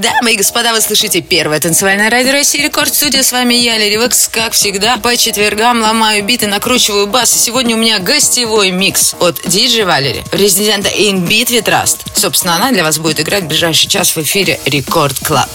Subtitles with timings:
[0.00, 3.22] дамы и господа, вы слышите первое танцевальное радио России Рекорд Студия.
[3.22, 4.28] С вами я, Lady Waks.
[4.28, 7.34] Как всегда, по четвергам ломаю биты, накручиваю бас.
[7.34, 11.98] И сегодня у меня гостевой микс от Диджи Валери, президента In Beat We Trust.
[12.14, 15.50] Собственно, она для вас будет играть в ближайший час в эфире Record Club.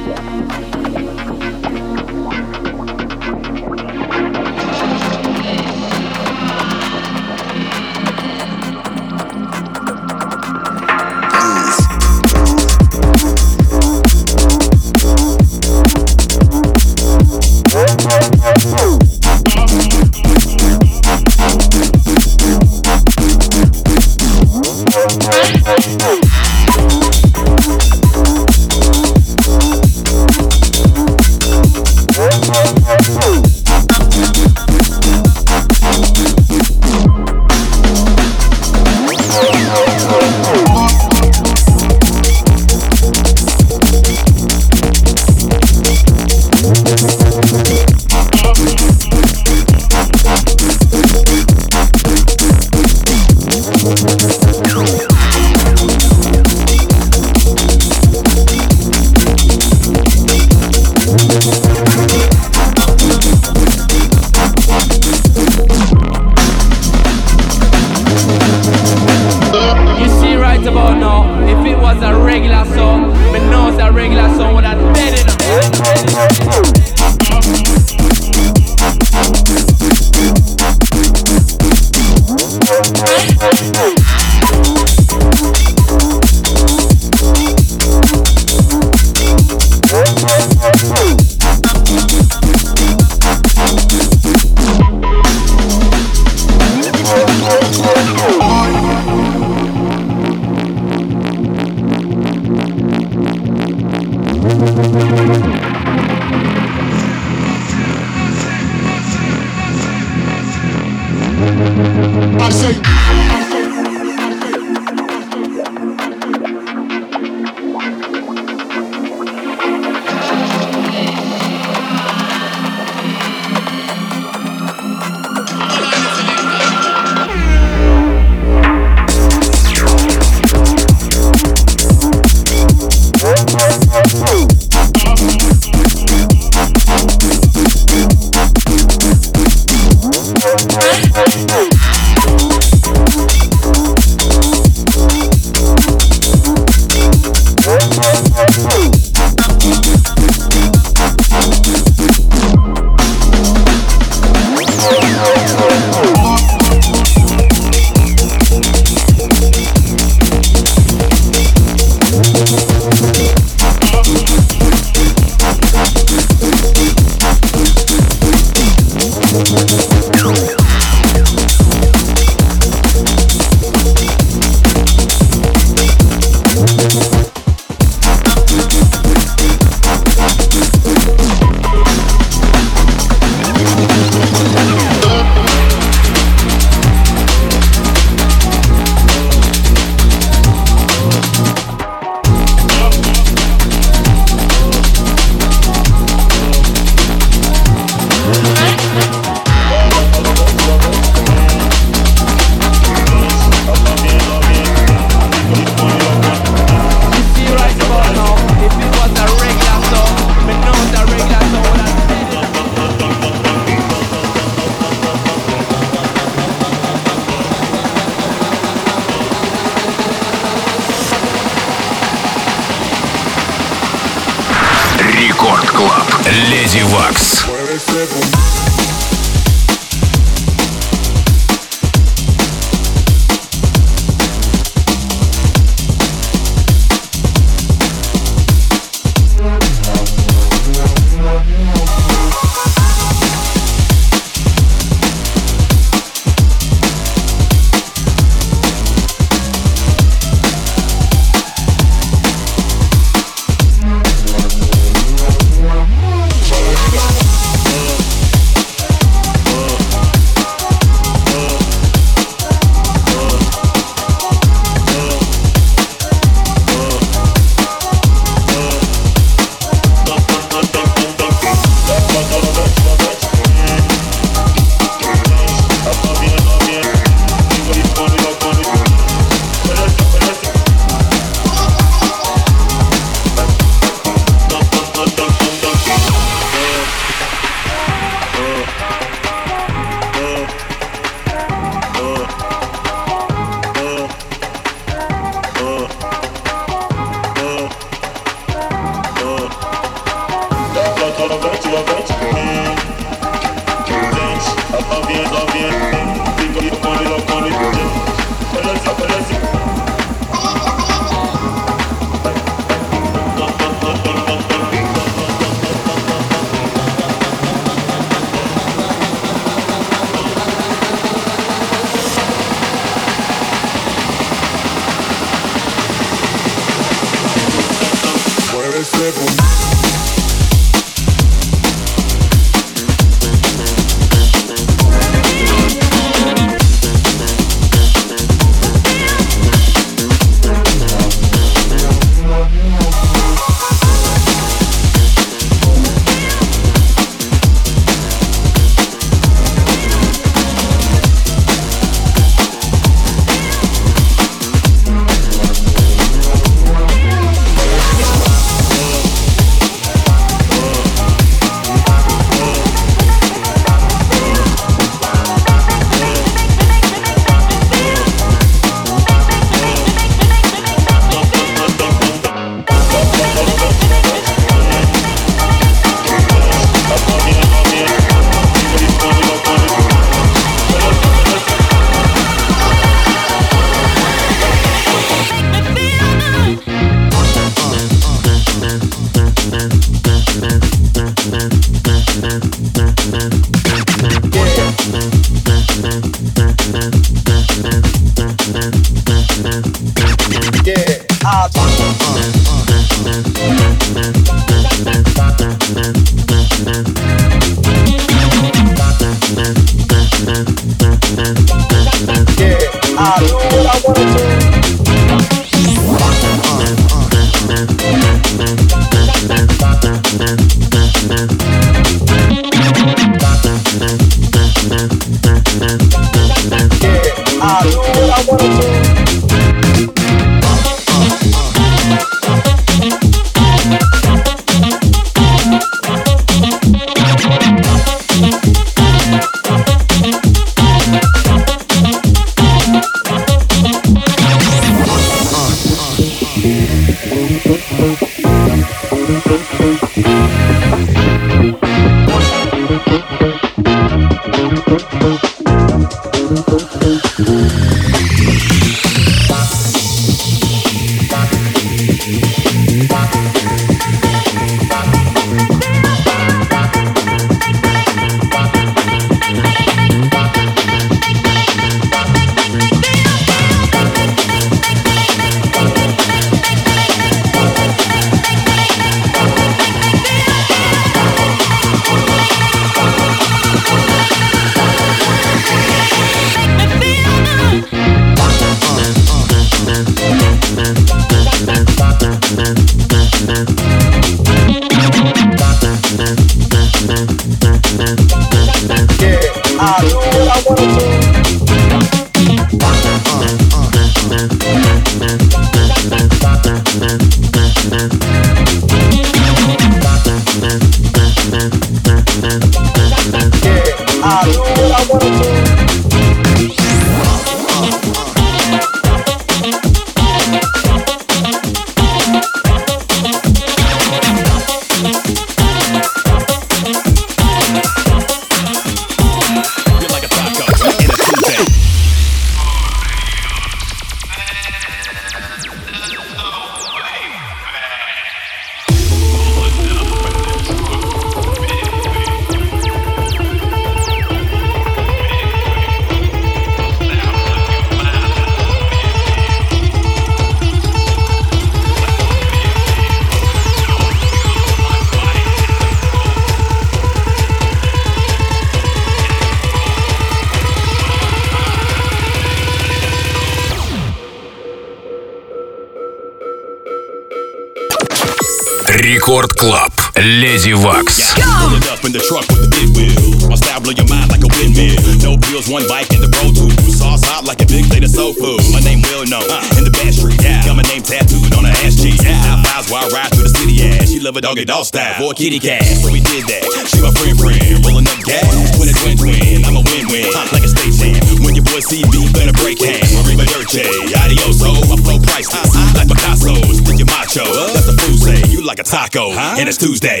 [584.32, 585.62] Doggy dog style for a kitty cat.
[585.62, 586.40] So we did that.
[586.72, 587.36] She my friend friend.
[587.68, 588.56] Rolling up gas.
[588.56, 589.44] Twin a twin twin.
[589.44, 590.08] I'm a win win.
[590.32, 591.04] Like a state champ.
[591.20, 592.96] When your boy see me, better break hands.
[593.04, 593.60] Arriba Dirce.
[593.92, 594.56] Adioso.
[594.72, 595.52] My flow priceless.
[595.76, 597.28] Like Picasso's, Stick your macho.
[597.52, 598.32] That's the food say.
[598.32, 599.12] You like a taco.
[599.12, 600.00] And it's Tuesday.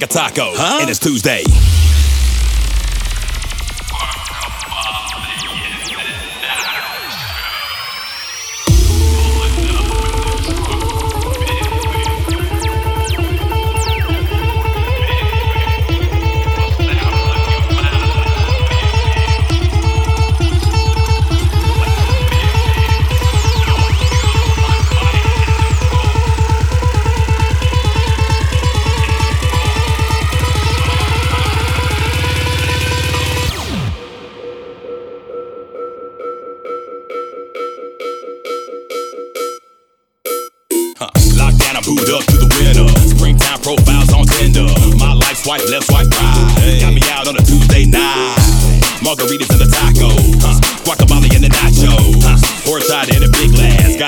[0.00, 1.42] Like a taco, and it's Tuesday.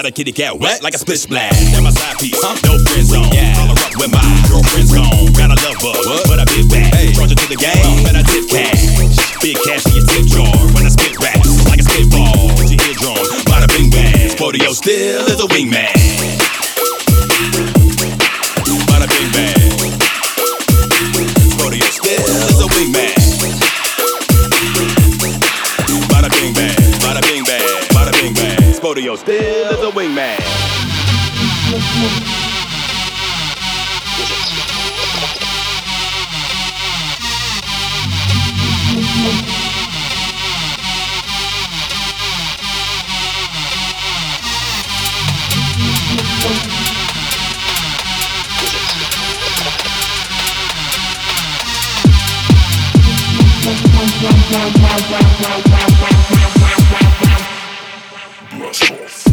[0.02, 1.54] Got a kitty cat wet like a split splash.
[1.78, 2.58] And my side piece, huh?
[2.66, 3.30] no friend zone.
[3.30, 3.54] Yeah.
[3.54, 4.18] Call her up when my
[4.50, 5.30] girlfriend's gone.
[5.38, 6.26] Got a lover, what?
[6.26, 6.90] but a big bag.
[6.90, 7.14] Hey.
[7.14, 8.98] Charge to the game, and I tip cash.
[9.38, 10.50] Big cash in your tip jar.
[10.74, 12.50] When I spit raps, like a spitball.
[12.58, 13.14] With your eardrum,
[13.46, 14.26] bada bing bang.
[14.26, 15.86] Spodio still is a wingman.
[18.90, 19.70] Bada bing bang.
[21.54, 23.14] Spodio still is a wingman.
[26.10, 27.62] Bada bing bang, bada bing bang,
[27.94, 28.58] bada bing bang.
[28.74, 29.71] Spodio still is a wingman.
[31.92, 32.22] Blast
[58.92, 59.31] off.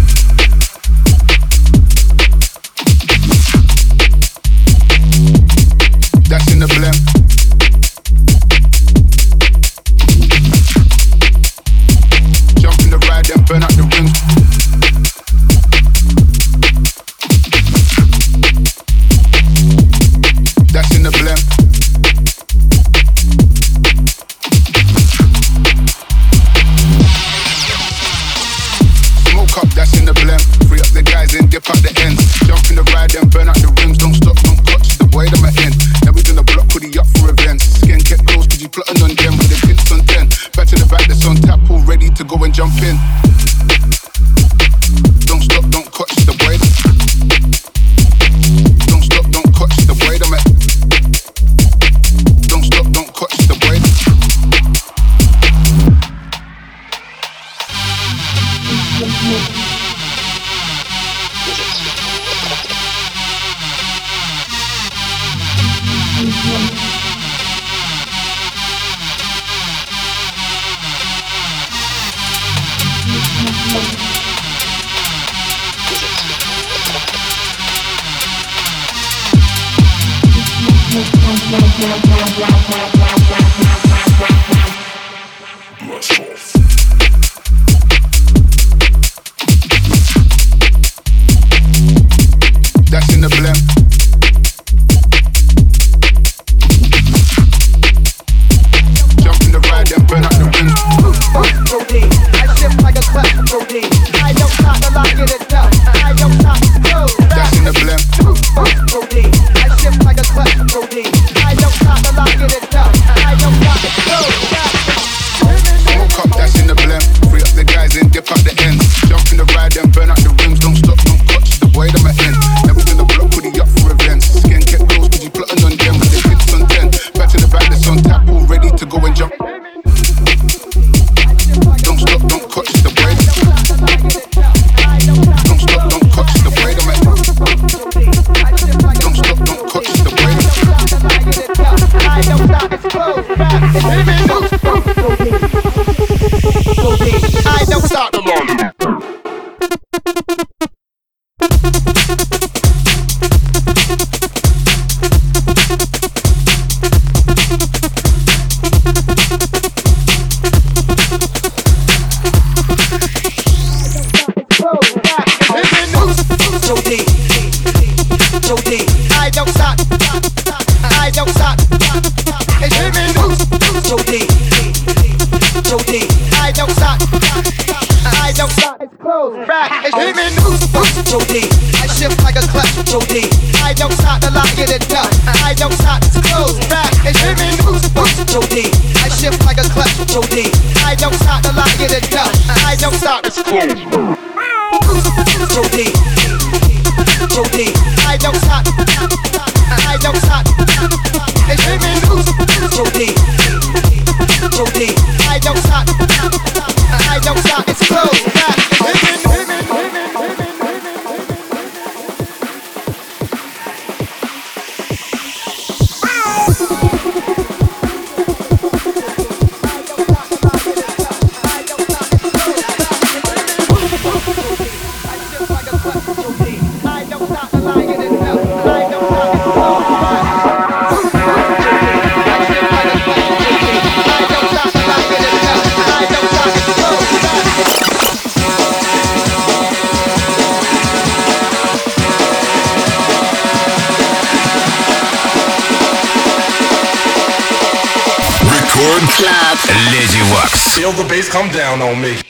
[251.03, 252.28] the bass come down on me.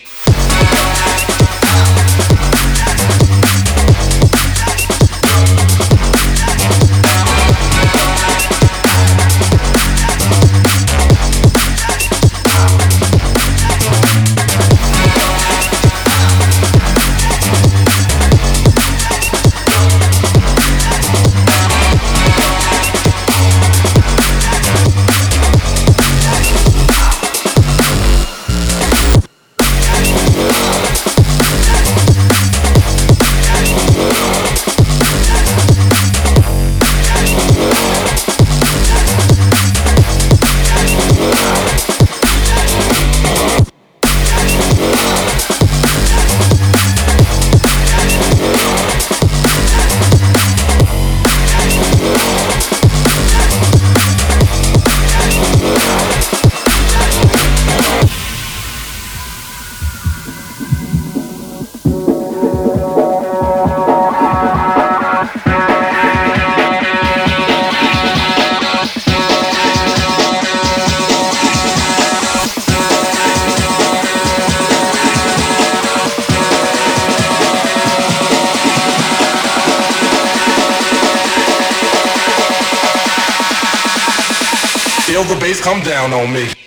[85.70, 86.59] come down on me.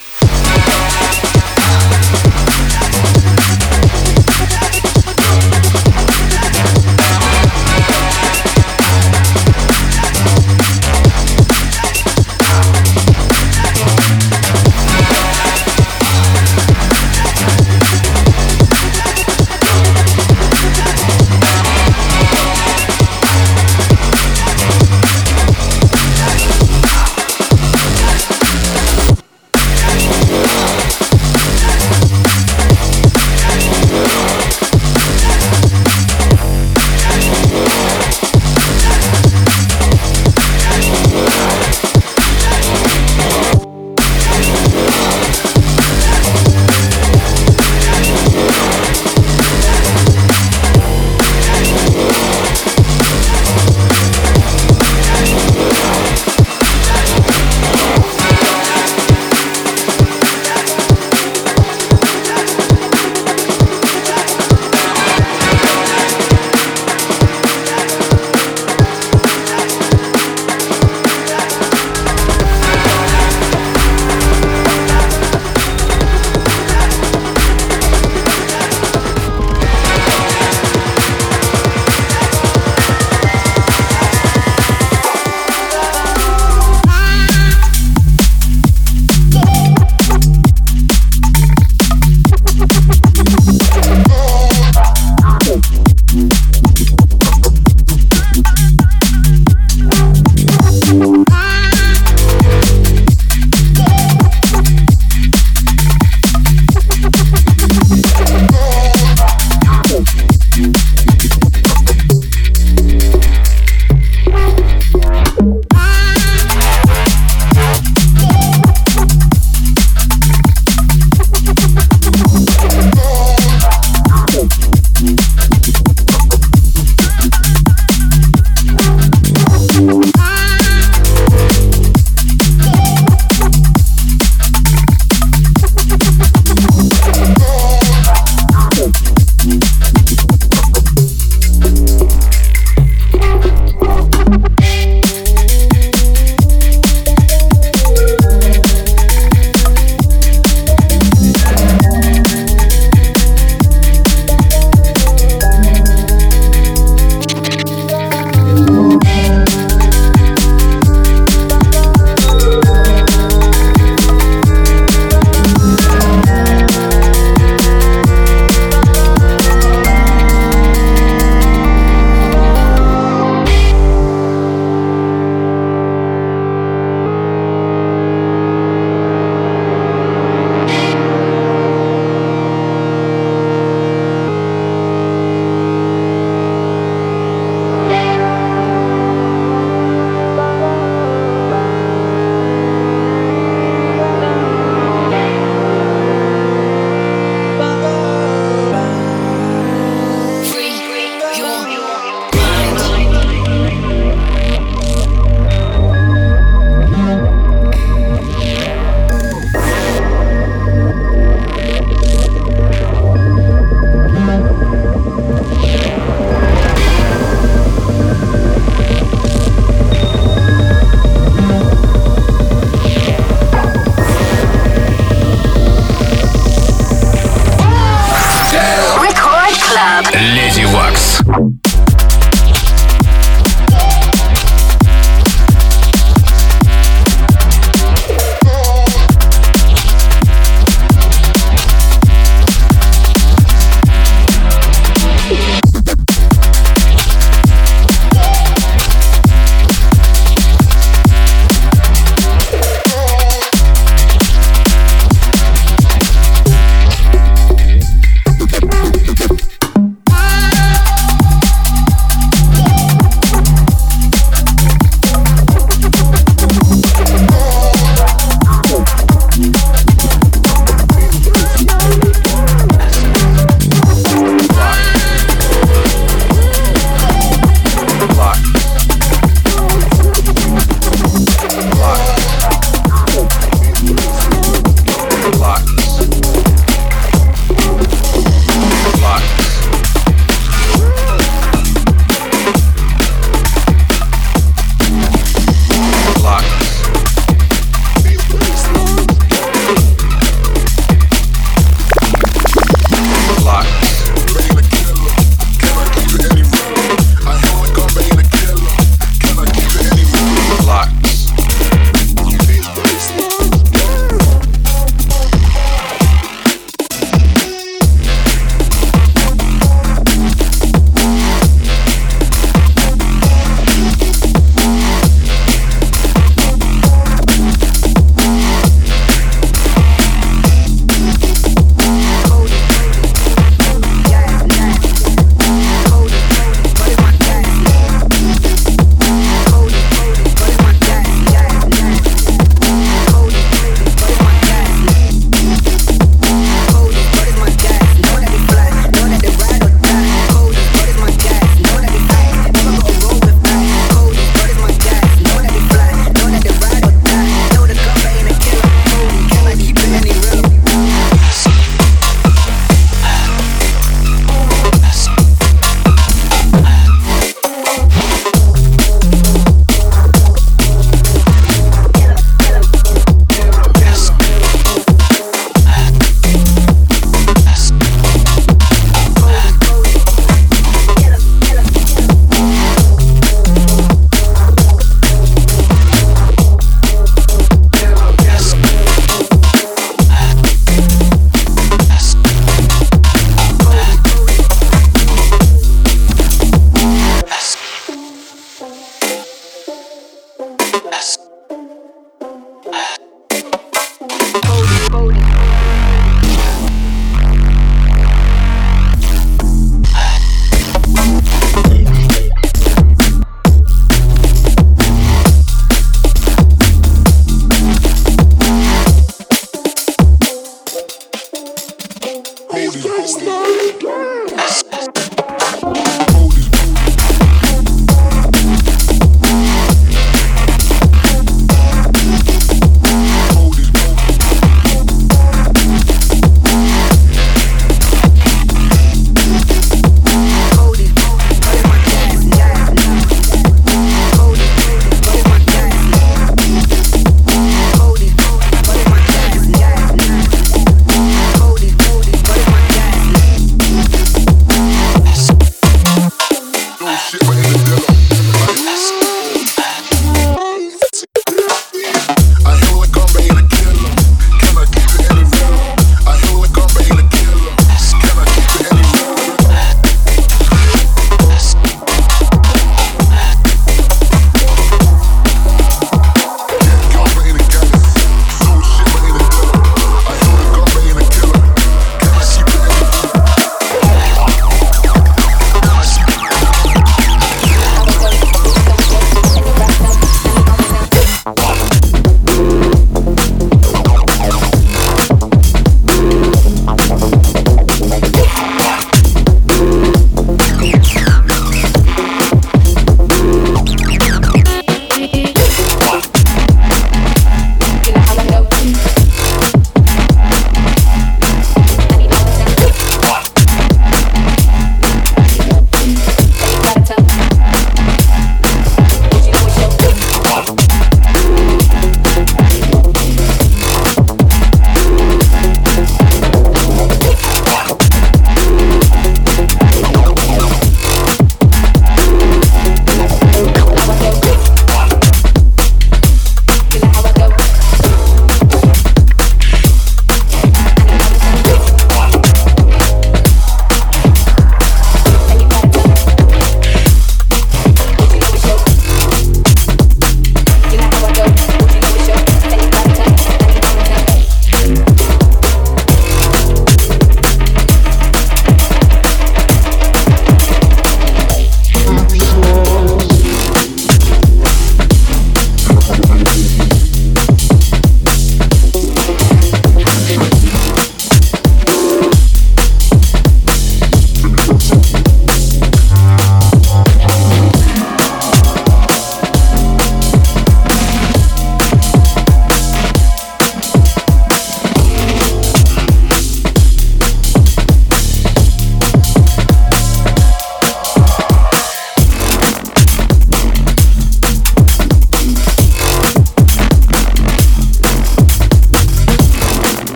[423.12, 424.21] Stay good.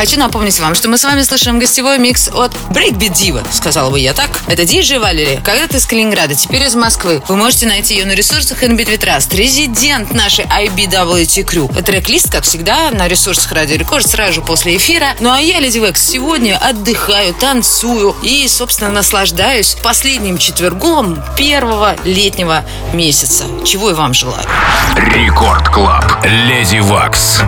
[0.00, 4.00] Хочу напомнить вам, что мы с вами слышим гостевой микс от Breakbeat Diva, сказала бы
[4.00, 4.30] я так.
[4.46, 7.22] Это диджей Валерия, когда-то из Калининграда, теперь из Москвы.
[7.28, 11.82] Вы можете найти ее на ресурсах In Beat We Trust, резидент нашей IBWT Crew.
[11.82, 15.08] Трек-лист, как всегда, на ресурсах Радио Рекорд сразу же после эфира.
[15.20, 22.64] Ну а я, Lady Waks, сегодня отдыхаю, танцую и, собственно, наслаждаюсь последним четвергом первого летнего
[22.94, 23.44] месяца.
[23.66, 24.48] Чего и вам желаю.
[24.96, 26.24] Record Club.
[26.24, 27.42] Lady Waks.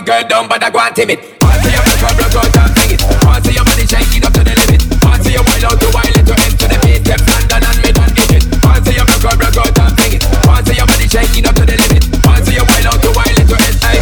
[0.00, 1.18] Girl down, but I go and timid.
[1.40, 3.02] Want see your back broke out and sing it.
[3.22, 4.82] Want see your body shaking up to the limit.
[5.04, 7.04] Want see you wild out to wild it to end to the beat.
[7.04, 8.44] Kept London and me done it.
[8.64, 10.22] Want see your back broke out and sing it.
[10.46, 12.02] Want see your body shaking up to the limit.
[12.26, 13.78] Want see you wild out to wild it to end.
[13.84, 14.00] Hey.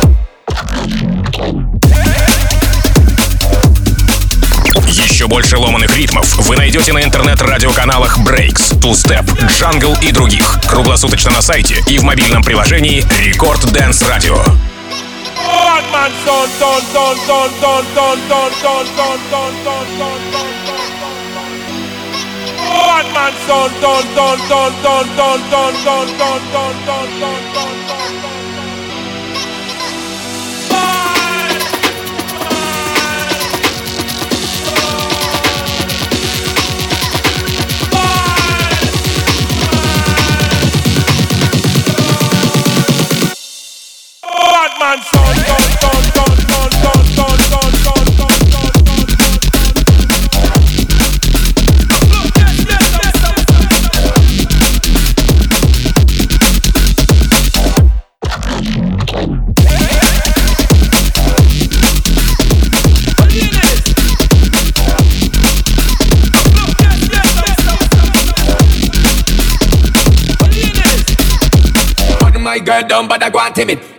[4.88, 10.59] Еще больше ломаных ритмов вы найдете на интернет-радиоканалах Breaks, Two Step, Jungle и других.
[10.68, 14.71] Круглосуточно на сайте и в мобильном приложении Record Dance Radio.
[15.64, 20.16] Batman son son son son son son son son son son son son son
[22.87, 27.82] Batman son son son son son son son son son son son son son
[72.53, 73.91] my girl down, but I go and timid.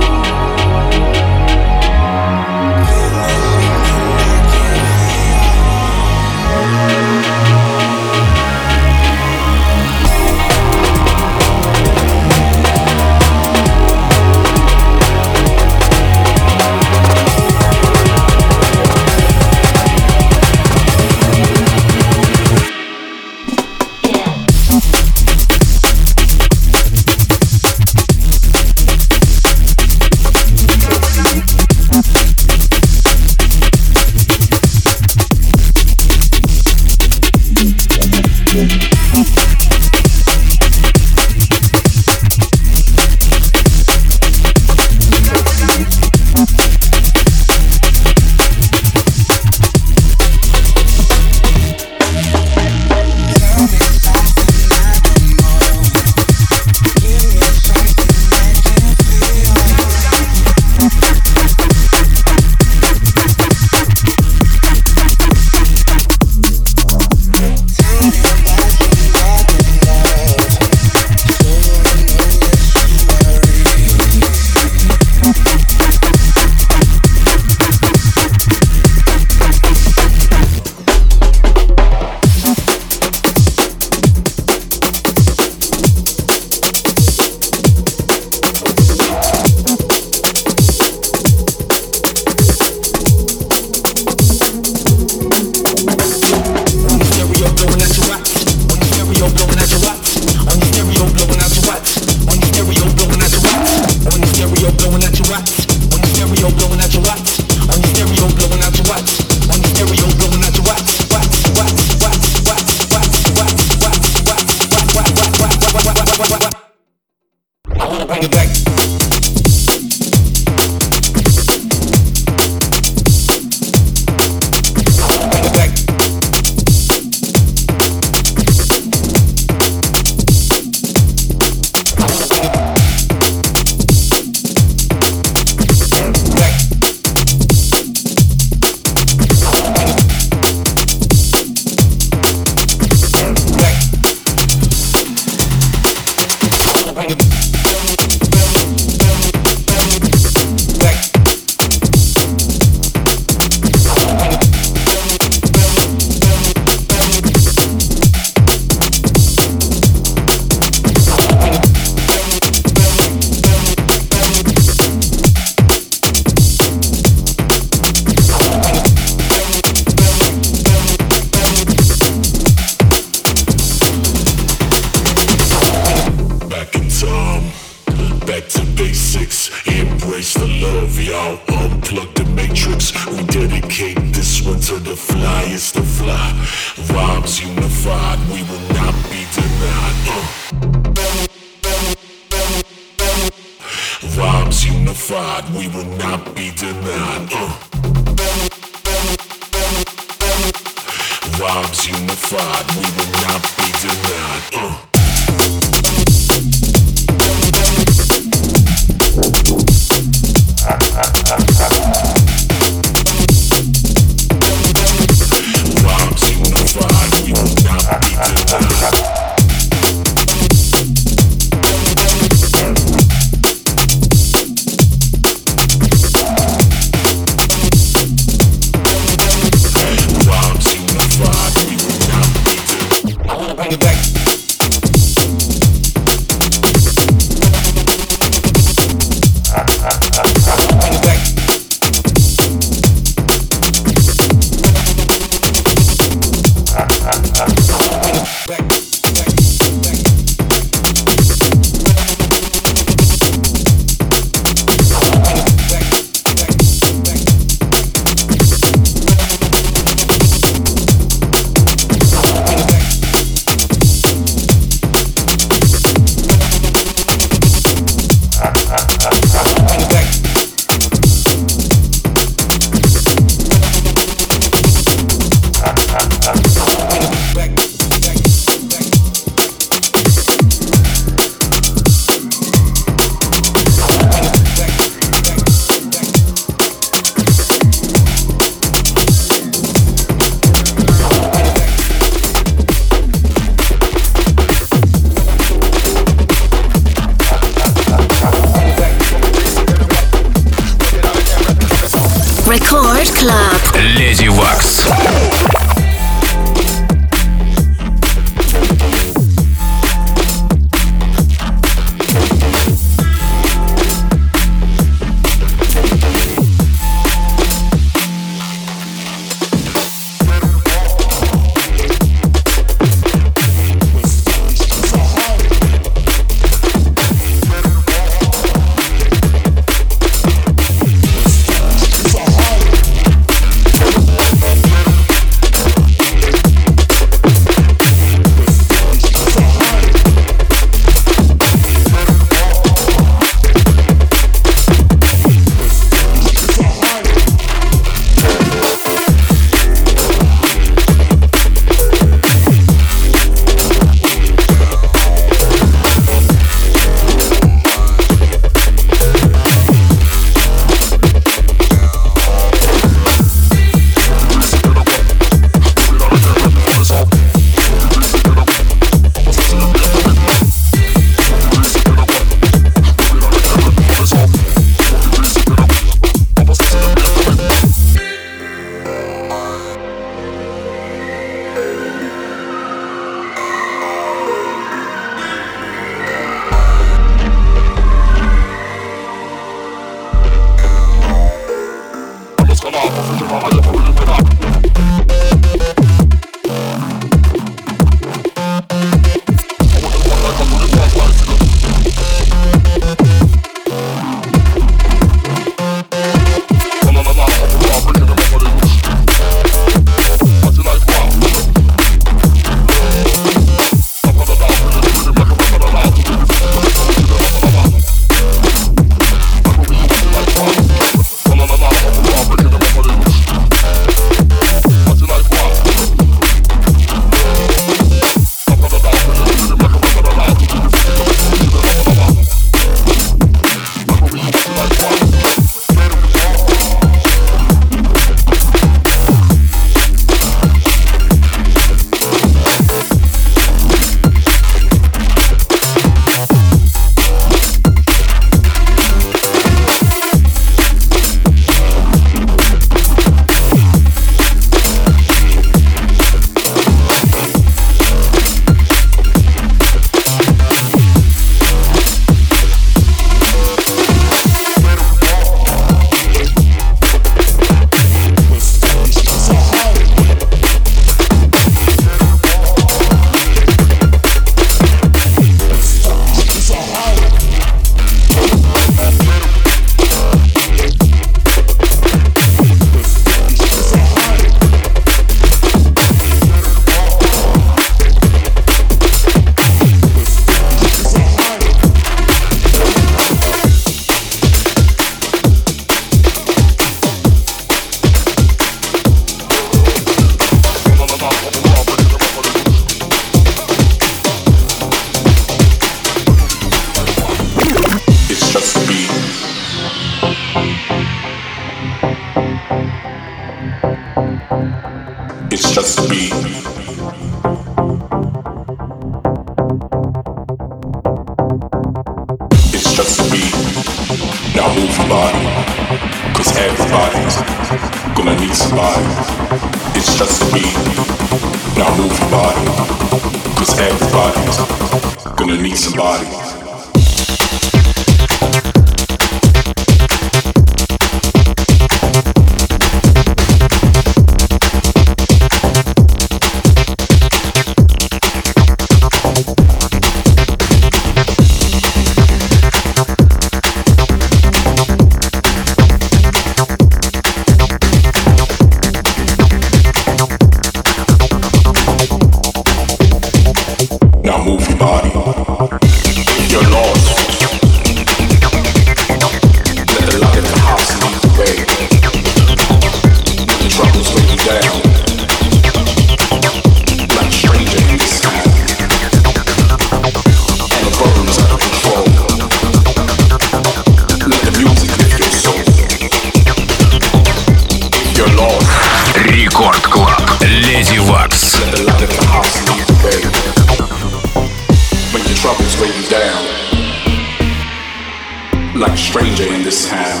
[598.58, 600.00] like a stranger in this town.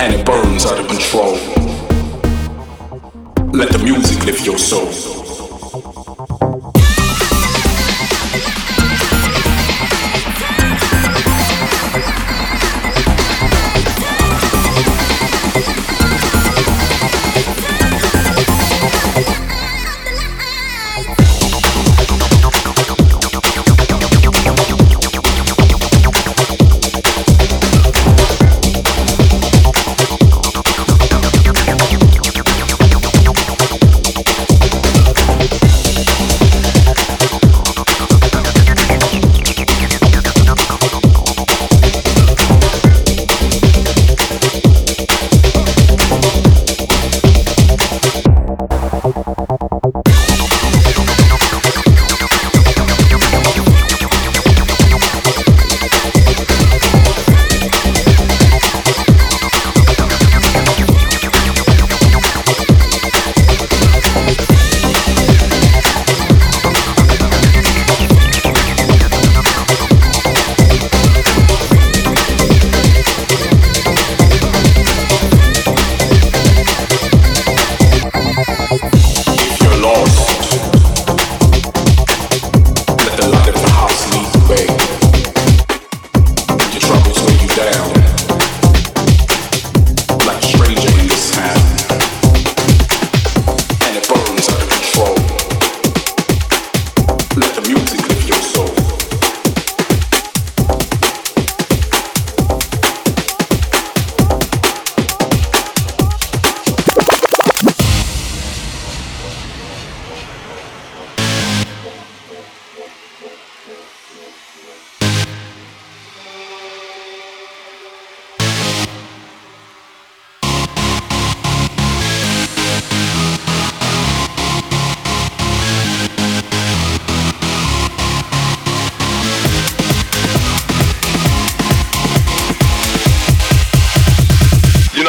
[0.00, 1.34] And it burns out of control.
[3.52, 5.27] Let the music lift your soul.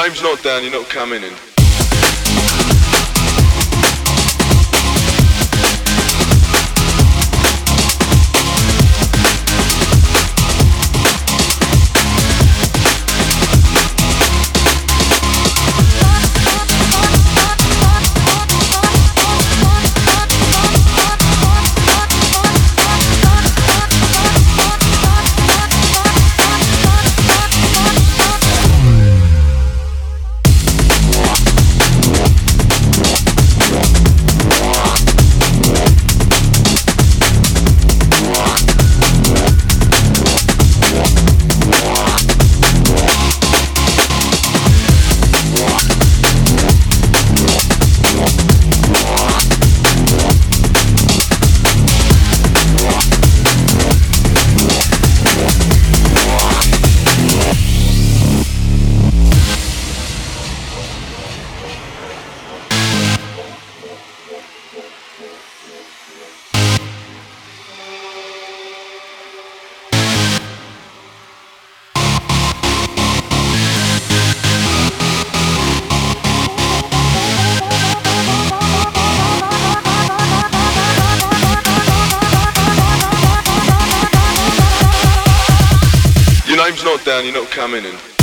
[0.09, 1.48] vibe's not down, you're not coming in.
[86.89, 88.18] note You're not coming in.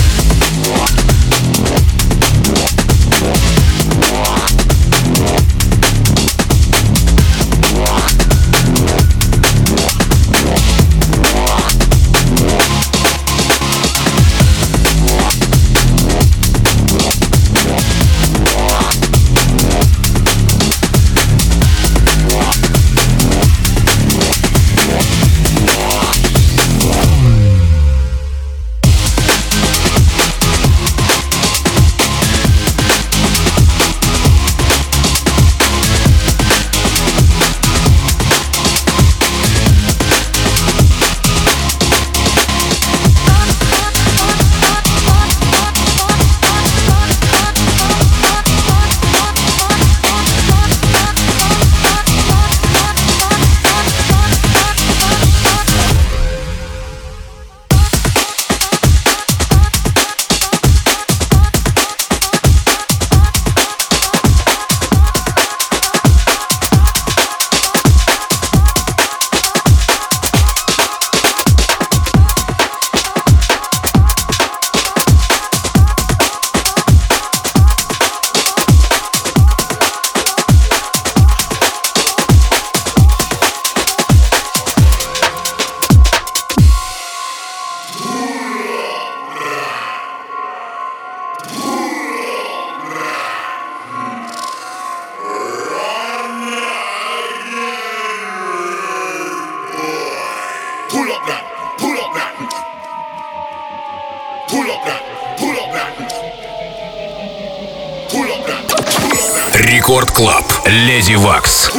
[109.54, 110.44] Рекорд Клаб.
[110.66, 111.70] Леди Вакс.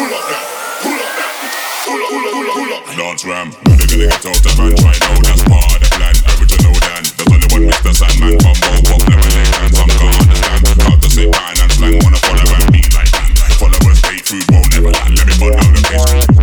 [15.97, 16.36] Dance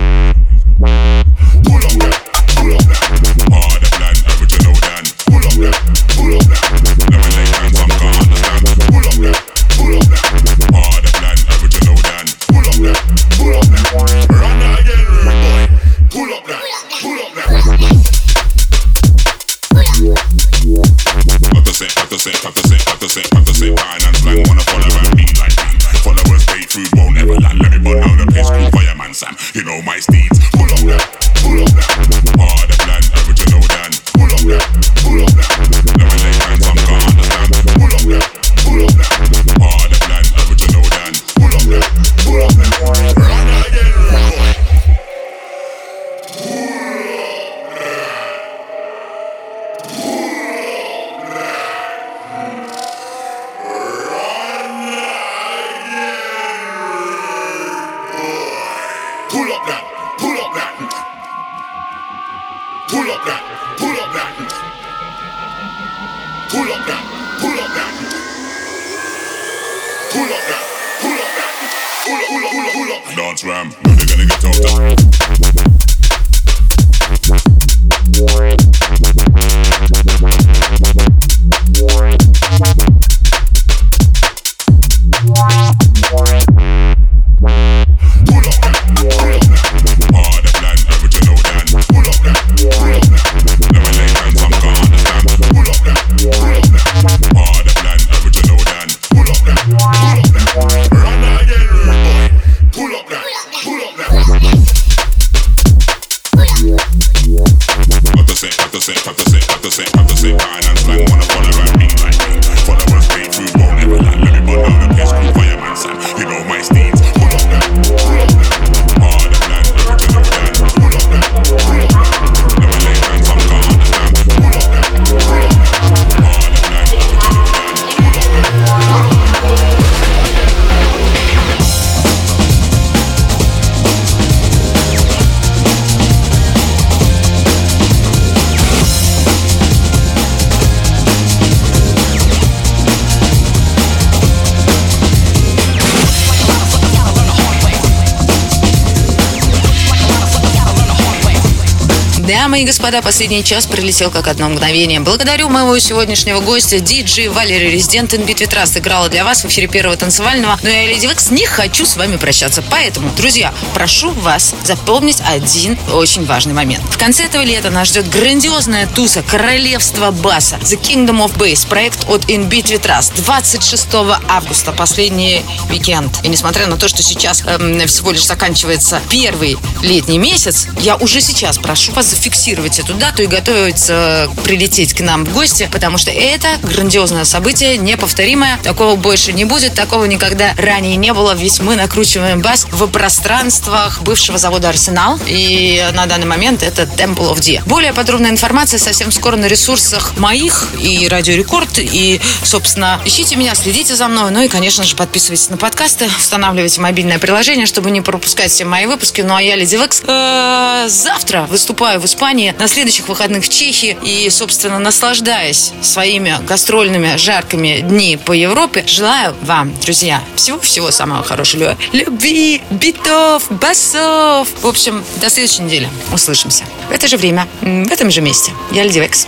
[152.45, 155.01] Дамы и господа, последний час прилетел как одно мгновение.
[155.01, 159.97] Благодарю моего сегодняшнего гостя, диджей Валерий Резидент Инбит Ветра сыграла для вас в эфире первого
[159.97, 160.59] танцевального.
[160.63, 162.63] Но я, Леди Векс, не хочу с вами прощаться.
[162.71, 166.85] Поэтому, друзья, прошу вас запомнить один очень важный момент.
[166.91, 172.07] В конце этого лета нас ждет грандиозная туса Королевство Баса The Kingdom of Bass, проект
[172.11, 173.87] от Inbeat Vitras 26
[174.29, 176.13] августа, последний уикенд.
[176.23, 181.23] И несмотря на то, что сейчас эм, всего лишь заканчивается первый летний месяц, я уже
[181.23, 186.11] сейчас прошу вас зафиксировать эту дату и готовиться прилететь к нам в гости, потому что
[186.11, 188.59] это грандиозное событие, неповторимое.
[188.63, 194.03] Такого больше не будет, такого никогда ранее не было, ведь мы накручиваем бас в пространствах
[194.03, 197.63] бывшего завода «Арсенал», и на данный момент это Temple of Deer.
[197.67, 203.55] Более подробная информация совсем скоро на ресурсах моих и Радио Рекорд, и, собственно, ищите меня,
[203.55, 208.01] следите за мной, ну и, конечно же, подписывайтесь на подкасты, устанавливайте мобильное приложение, чтобы не
[208.01, 209.21] пропускать все мои выпуски.
[209.21, 213.99] Ну а я, Леди Векс, э, завтра выступаю в Испании, на следующих выходных в Чехии,
[214.03, 221.77] и, собственно, наслаждаясь своими гастрольными жаркими дни по Европе, желаю вам, друзья, всего-всего самого хорошего.
[221.93, 224.49] Любви, битов, басов.
[224.63, 225.87] В общем, до следующей недели.
[226.15, 226.65] Услышимся.
[226.89, 228.53] В это же время, в этом же месте.
[228.73, 229.27] Я Леди Векс.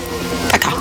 [0.50, 0.72] Пока.